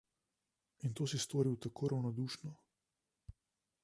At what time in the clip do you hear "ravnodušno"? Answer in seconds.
1.93-2.55